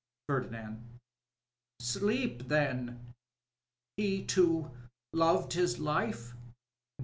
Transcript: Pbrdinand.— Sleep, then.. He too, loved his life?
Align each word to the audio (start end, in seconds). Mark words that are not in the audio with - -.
Pbrdinand.— 0.27 0.97
Sleep, 1.79 2.47
then.. 2.47 3.13
He 3.97 4.23
too, 4.25 4.71
loved 5.13 5.53
his 5.53 5.77
life? 5.77 6.33